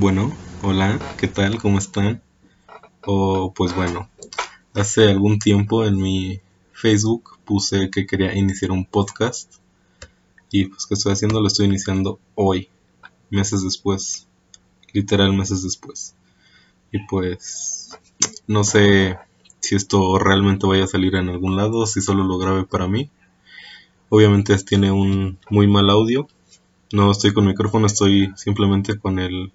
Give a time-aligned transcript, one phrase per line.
[0.00, 0.32] Bueno,
[0.62, 1.58] hola, ¿qué tal?
[1.58, 2.22] ¿Cómo están?
[3.04, 4.08] O pues bueno,
[4.72, 6.40] hace algún tiempo en mi
[6.72, 9.56] Facebook puse que quería iniciar un podcast
[10.50, 12.70] y pues que estoy haciendo lo estoy iniciando hoy,
[13.28, 14.26] meses después,
[14.94, 16.14] literal meses después.
[16.92, 17.90] Y pues
[18.46, 19.18] no sé
[19.60, 23.10] si esto realmente vaya a salir en algún lado, si solo lo grabe para mí.
[24.08, 26.26] Obviamente tiene un muy mal audio.
[26.90, 29.52] No estoy con micrófono, estoy simplemente con el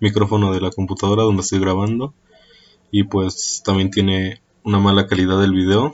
[0.00, 2.14] micrófono de la computadora donde estoy grabando
[2.90, 5.92] y pues también tiene una mala calidad del video.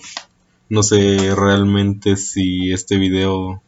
[0.69, 3.62] No sé realmente si este video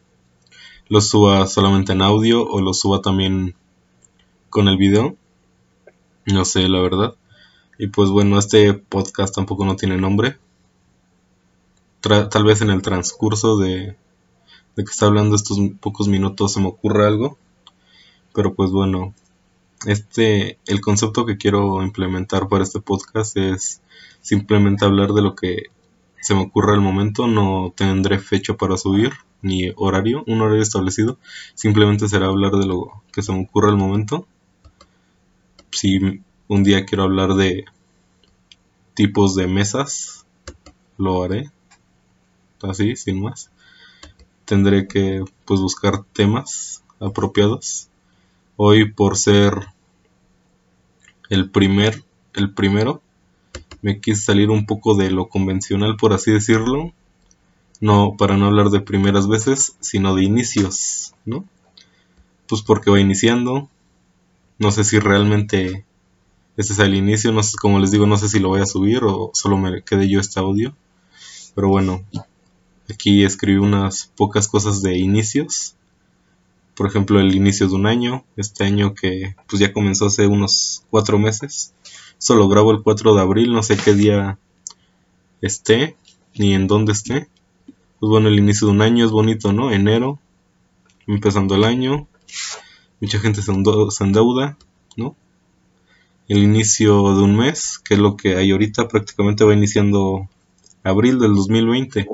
[0.89, 3.55] lo suba solamente en audio o lo suba también
[4.49, 5.15] con el video.
[6.25, 7.15] No sé, la verdad.
[7.77, 10.37] Y pues bueno, este podcast tampoco no tiene nombre.
[12.01, 13.97] tal vez en el transcurso de,
[14.75, 17.37] de que está hablando estos pocos minutos se me ocurra algo.
[18.33, 19.13] Pero pues bueno,
[19.85, 23.81] este, el concepto que quiero implementar para este podcast es
[24.21, 25.65] simplemente hablar de lo que
[26.21, 27.27] se me ocurra al momento.
[27.27, 29.11] No tendré fecha para subir
[29.41, 31.19] ni horario, un horario establecido.
[31.53, 34.27] Simplemente será hablar de lo que se me ocurra al momento.
[35.71, 35.99] Si
[36.47, 37.65] un día quiero hablar de
[38.95, 40.25] tipos de mesas,
[40.97, 41.51] lo haré.
[42.61, 43.51] Así, sin más.
[44.45, 47.86] Tendré que pues buscar temas apropiados
[48.59, 49.67] Hoy por ser
[51.29, 53.03] el primer, el primero,
[53.83, 56.91] me quise salir un poco de lo convencional, por así decirlo.
[57.81, 61.45] No, para no hablar de primeras veces, sino de inicios, ¿no?
[62.47, 63.69] Pues porque va iniciando.
[64.57, 65.85] No sé si realmente
[66.57, 68.65] este es el inicio, no sé, como les digo, no sé si lo voy a
[68.65, 70.75] subir o solo me quede yo este audio.
[71.53, 72.03] Pero bueno,
[72.89, 75.76] aquí escribí unas pocas cosas de inicios
[76.77, 80.83] por ejemplo, el inicio de un año, este año que pues ya comenzó hace unos
[80.91, 81.73] cuatro meses.
[82.19, 84.37] Solo grabo el 4 de abril, no sé qué día
[85.41, 85.97] esté,
[86.35, 87.27] ni en dónde esté.
[87.99, 89.71] Pues bueno, el inicio de un año es bonito, ¿no?
[89.71, 90.19] Enero,
[91.07, 92.07] empezando el año,
[93.01, 94.55] mucha gente se, endeuda,
[94.95, 95.15] ¿no?
[96.27, 100.29] El inicio de un mes, que es lo que hay ahorita, prácticamente va iniciando
[100.83, 102.07] abril del 2020.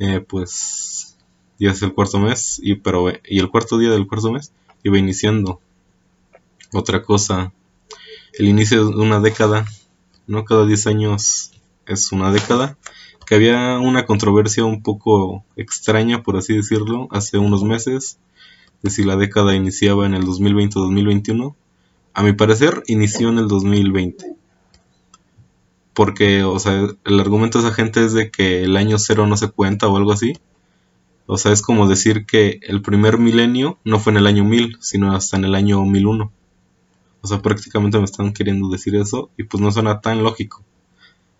[0.00, 1.17] Eh, pues
[1.58, 4.52] ya es el cuarto mes, y, pero, y el cuarto día del cuarto mes
[4.82, 5.60] iba iniciando.
[6.72, 7.52] Otra cosa,
[8.34, 9.66] el inicio de una década,
[10.26, 10.44] ¿no?
[10.44, 11.52] Cada 10 años
[11.86, 12.76] es una década.
[13.26, 18.18] Que había una controversia un poco extraña, por así decirlo, hace unos meses,
[18.82, 21.56] de si la década iniciaba en el 2020 o 2021.
[22.14, 24.38] A mi parecer, inició en el 2020
[25.98, 29.36] porque, o sea, el argumento de esa gente es de que el año cero no
[29.36, 30.34] se cuenta o algo así.
[31.30, 34.78] O sea, es como decir que el primer milenio no fue en el año 1000,
[34.80, 36.32] sino hasta en el año 1001.
[37.20, 40.64] O sea, prácticamente me están queriendo decir eso y pues no suena tan lógico.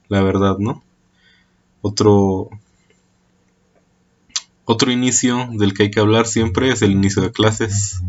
[0.08, 0.82] La verdad, ¿no?
[1.80, 2.50] Otro
[4.66, 8.02] otro inicio del que hay que hablar siempre es el inicio de clases.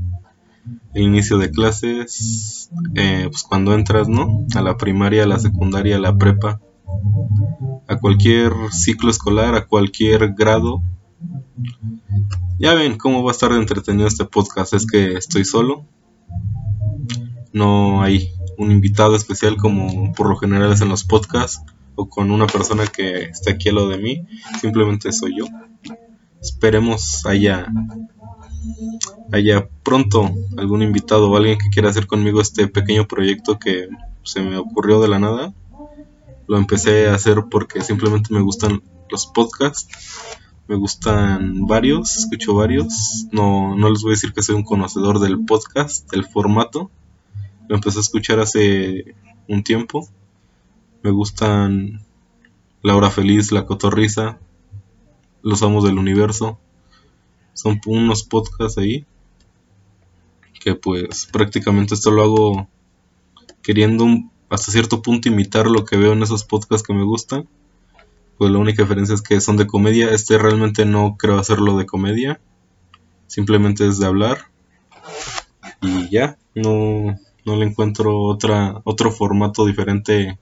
[0.93, 4.45] El inicio de clases, eh, pues cuando entras, ¿no?
[4.53, 6.59] A la primaria, a la secundaria, a la prepa,
[7.87, 10.83] a cualquier ciclo escolar, a cualquier grado,
[12.59, 14.73] ya ven cómo va a estar entretenido este podcast.
[14.73, 15.85] Es que estoy solo.
[17.53, 21.61] No hay un invitado especial como por lo general es en los podcasts.
[21.95, 24.27] O con una persona que está aquí a lo de mí.
[24.59, 25.45] Simplemente soy yo.
[26.41, 27.67] Esperemos haya,
[29.31, 33.89] haya pronto algún invitado o alguien que quiera hacer conmigo este pequeño proyecto que
[34.23, 35.53] se me ocurrió de la nada.
[36.47, 39.87] Lo empecé a hacer porque simplemente me gustan los podcasts
[40.69, 43.25] me gustan varios, escucho varios.
[43.31, 46.91] No, no les voy a decir que soy un conocedor del podcast, del formato.
[47.67, 49.15] Lo empecé a escuchar hace
[49.47, 50.07] un tiempo.
[51.01, 52.05] Me gustan
[52.83, 54.37] La Hora Feliz, La Cotorriza,
[55.41, 56.59] Los Amos del Universo.
[57.53, 59.07] Son unos podcasts ahí
[60.59, 62.67] que pues prácticamente esto lo hago
[63.63, 64.05] queriendo
[64.49, 67.49] hasta cierto punto imitar lo que veo en esos podcasts que me gustan
[68.39, 70.11] pues la única diferencia es que son de comedia.
[70.11, 72.39] Este realmente no creo hacerlo de comedia.
[73.27, 74.37] Simplemente es de hablar.
[75.81, 80.39] Y ya, no, no le encuentro otra, otro formato diferente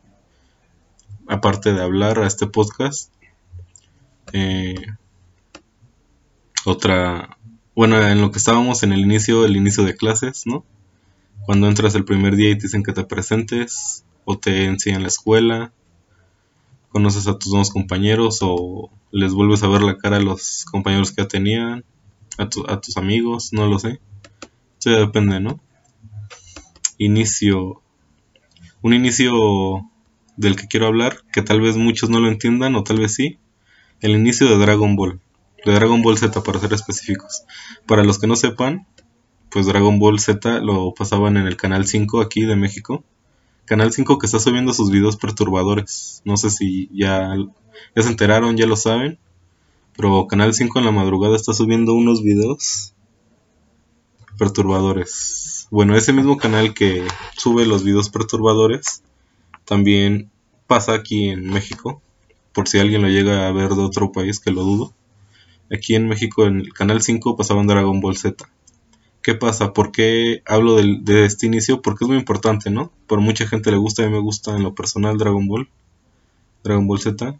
[1.28, 3.12] aparte de hablar a este podcast.
[4.32, 4.76] Eh,
[6.66, 7.36] otra,
[7.76, 10.64] bueno, en lo que estábamos en el inicio, el inicio de clases, ¿no?
[11.48, 15.08] Cuando entras el primer día y te dicen que te presentes o te enseñan la
[15.08, 15.74] escuela
[16.98, 21.12] conoces a tus nuevos compañeros o les vuelves a ver la cara a los compañeros
[21.12, 21.86] que ya tenían,
[22.40, 22.50] a,
[22.82, 24.00] tus amigos, no lo sé.
[24.80, 25.60] Eso depende, ¿no?
[26.98, 27.84] inicio,
[28.82, 29.88] un inicio
[30.38, 33.38] del que quiero hablar, que tal vez muchos no lo entiendan o tal vez sí,
[34.02, 35.20] el inicio de Dragon Ball,
[35.66, 37.44] de Dragon Ball Z para ser específicos.
[37.86, 38.88] Para los que no sepan,
[39.52, 43.04] pues Dragon Ball Z lo pasaban en el canal 5 aquí de México.
[43.68, 46.22] Canal 5 que está subiendo sus videos perturbadores.
[46.24, 47.36] No sé si ya,
[47.96, 49.20] se enteraron, ya lo saben.
[49.98, 52.94] Pero Canal 5 en la madrugada está subiendo unos videos
[54.38, 55.68] perturbadores.
[55.70, 57.06] Bueno, ese mismo canal que
[57.36, 59.04] sube los videos perturbadores
[59.66, 60.32] también
[60.66, 62.02] pasa aquí en México.
[62.54, 64.94] Por si alguien lo llega a ver de otro país, que lo dudo.
[65.70, 68.48] Aquí en México, en el canal 5, pasaban Dragon Ball Z.
[69.28, 69.74] ¿Qué pasa?
[69.74, 71.82] ¿Por qué hablo de, este inicio?
[71.82, 72.94] Porque es muy importante, ¿no?
[73.08, 75.70] Por mucha gente le gusta, a mí me gusta en lo personal Dragon Ball.
[76.64, 77.38] Dragon Ball Z.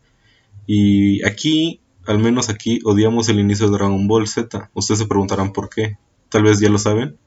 [0.66, 4.70] Y aquí, al menos aquí, odiamos el inicio de Dragon Ball Z.
[4.74, 5.98] Ustedes se preguntarán por qué.
[6.28, 7.18] Tal vez ya lo saben.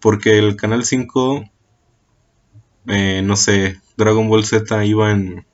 [0.00, 1.44] Porque el canal 5,
[2.86, 5.44] eh, no sé, Dragon Ball Z iba en,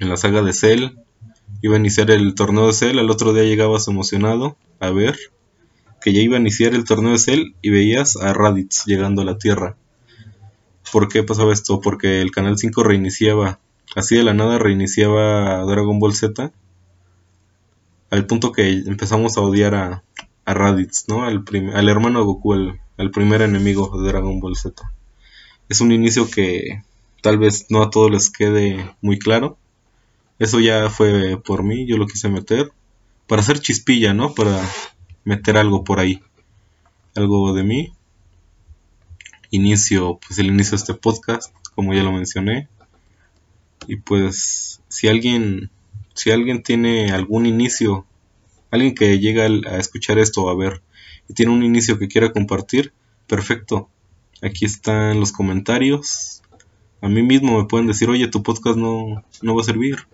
[0.00, 0.96] en la saga de Cell.
[1.60, 2.98] Iba a iniciar el torneo de Cell.
[2.98, 5.16] Al otro día llegabas emocionado a ver
[6.02, 9.24] que ya iba a iniciar el torneo de Cell y veías a Raditz llegando a
[9.24, 9.76] la Tierra.
[10.92, 11.80] ¿Por qué pasaba esto?
[11.80, 13.60] Porque el Canal 5 reiniciaba,
[13.94, 16.52] así de la nada reiniciaba Dragon Ball Z,
[18.10, 20.02] al punto que empezamos a odiar a,
[20.44, 21.24] a Raditz, ¿no?
[21.24, 21.44] Al,
[21.74, 24.82] al hermano Goku, el, primer enemigo de Dragon Ball Z.
[25.68, 26.82] Es un inicio que
[27.22, 29.56] tal vez no a todos les quede muy claro.
[30.38, 32.72] Eso ya fue por mí, yo lo quise meter.
[33.26, 34.34] Para hacer chispilla, ¿no?
[34.34, 34.60] Para
[35.24, 36.22] meter algo por ahí.
[37.14, 37.92] Algo de mí.
[39.50, 42.68] Inicio, pues el inicio de este podcast, como ya lo mencioné.
[43.86, 45.70] Y pues si alguien,
[46.14, 48.06] si alguien tiene algún inicio,
[48.70, 50.82] alguien que llega a escuchar esto a ver
[51.28, 52.92] y tiene un inicio que quiera compartir,
[53.26, 53.88] perfecto.
[54.42, 56.42] Aquí están los comentarios.
[57.00, 60.06] A mí mismo me pueden decir, oye, tu podcast no, no va a servir.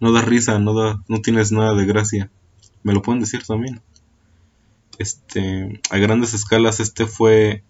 [0.00, 2.30] No da risa, no, da, no tienes nada de gracia.
[2.82, 3.80] Me lo pueden decir también.
[5.02, 7.64] Este, a grandes escalas este fue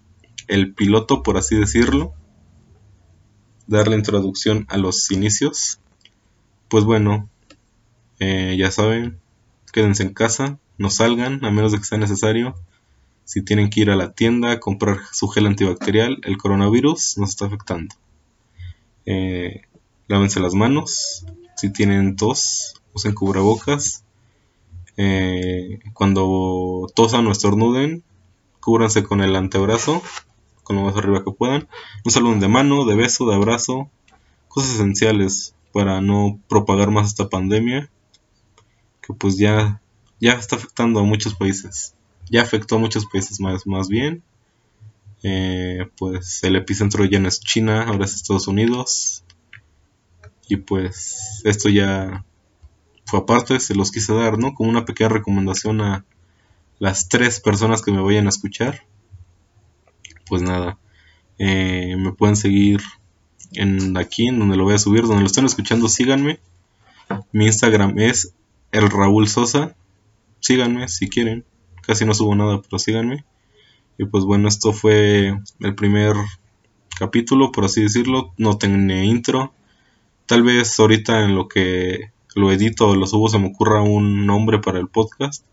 [0.49, 2.13] el piloto, por así decirlo.
[3.67, 5.81] Dar la introducción a los inicios.
[6.69, 7.31] Pues bueno,
[8.19, 9.19] eh, ya saben,
[9.73, 12.55] quédense en casa, no salgan a menos de que sea necesario.
[13.25, 17.31] Si tienen que ir a la tienda a comprar su gel antibacterial, el coronavirus nos
[17.31, 17.95] está afectando.
[19.07, 19.63] Eh,
[20.07, 21.25] lávense las manos.
[21.57, 24.05] Si tienen tos, usen cubrebocas.
[24.97, 28.03] Eh, cuando tosan o estornuden,
[28.61, 30.03] cúbranse con el antebrazo,
[30.63, 31.69] con lo más arriba que puedan.
[32.05, 33.91] Un saludo de mano, de beso, de abrazo,
[34.49, 37.91] cosas esenciales para no propagar más esta pandemia,
[39.01, 39.81] que pues ya,
[40.21, 41.95] ya está afectando a muchos países.
[42.31, 44.23] Ya afectó a muchos países más, más bien.
[45.25, 49.25] Eh, pues el epicentro ya no es China, ahora es Estados Unidos.
[50.49, 52.25] Y pues esto ya
[53.19, 54.55] aparte, se los quise dar, ¿no?
[54.55, 56.05] Como una pequeña recomendación a
[56.79, 58.87] las tres personas que me vayan a escuchar.
[60.27, 60.79] Pues nada,
[61.39, 62.81] eh, me pueden seguir
[63.55, 66.41] en aquí, en donde lo voy a subir, donde lo están escuchando, síganme.
[67.33, 68.35] Mi Instagram es
[68.71, 69.77] el Raúl Sosa.
[70.41, 71.45] Síganme si quieren.
[71.83, 73.25] Casi no subo nada, pero síganme.
[73.99, 76.15] Y pues bueno, esto fue el primer
[76.99, 78.33] capítulo, por así decirlo.
[78.39, 79.53] No tiene intro.
[80.27, 84.59] Tal vez ahorita en lo que lo edito, lo subo, se me ocurra un nombre
[84.59, 85.45] para el podcast.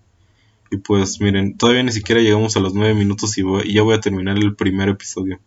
[0.71, 3.43] Y pues miren, todavía ni siquiera llegamos a los 9 minutos y,
[3.73, 5.39] ya voy a terminar el primer episodio.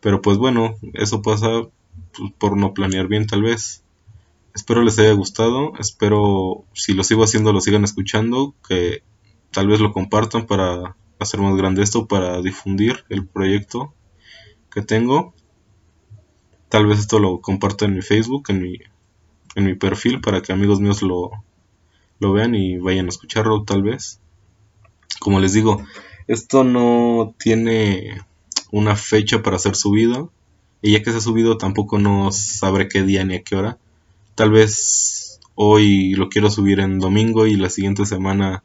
[0.00, 1.48] Pero pues bueno, eso pasa
[2.16, 3.84] pues, por no planear bien tal vez.
[4.54, 9.02] Espero les haya gustado, espero si lo sigo haciendo lo sigan escuchando, que
[9.50, 13.94] tal vez lo compartan para hacer más grande esto, para difundir el proyecto
[14.70, 15.34] que tengo.
[16.68, 18.78] Tal vez esto lo comparto en mi Facebook, en mi
[19.54, 21.30] en mi perfil para que amigos míos lo,
[22.18, 24.20] lo vean y vayan a escucharlo tal vez.
[25.20, 25.84] Como les digo,
[26.26, 28.22] esto no tiene
[28.70, 30.32] una fecha para ser subido.
[30.80, 33.78] Y ya que se ha subido tampoco no sabré qué día ni a qué hora.
[34.34, 38.64] Tal vez hoy lo quiero subir en domingo y la siguiente semana,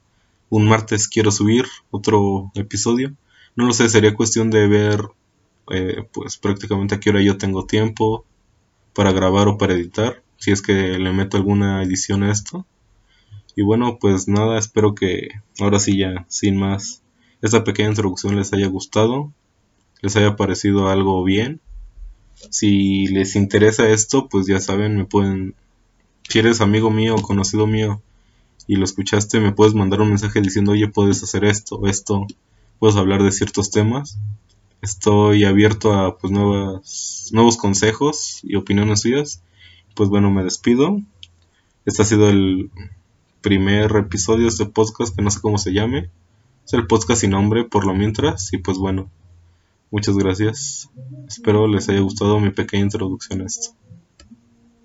[0.49, 3.13] un martes, quiero subir otro episodio.
[3.55, 5.01] No lo sé, sería cuestión de ver
[5.69, 8.25] eh, pues prácticamente a qué hora yo tengo tiempo
[8.93, 12.65] para grabar o para editar si es que le meto alguna edición a esto.
[13.55, 15.29] Y bueno, pues nada, espero que
[15.59, 17.01] ahora sí ya, sin más,
[17.41, 19.33] esta pequeña introducción les haya gustado,
[20.01, 21.59] les haya parecido algo bien.
[22.51, 25.55] Si les interesa esto, pues ya saben, me pueden,
[26.29, 28.01] si eres amigo mío o conocido mío
[28.67, 32.27] y lo escuchaste, me puedes mandar un mensaje diciendo, oye, puedes hacer esto, esto,
[32.79, 34.19] puedes hablar de ciertos temas.
[34.81, 39.41] Estoy abierto a pues nuevas, nuevos consejos y opiniones suyas.
[39.97, 41.01] Pues bueno, me despido.
[41.85, 42.69] Este ha sido el
[43.41, 46.11] primer episodio de este podcast que no sé cómo se llame.
[46.67, 48.53] Es el podcast sin nombre por lo mientras.
[48.53, 49.09] Y pues bueno,
[49.89, 50.91] muchas gracias.
[51.27, 53.71] Espero les haya gustado mi pequeña introducción a esto.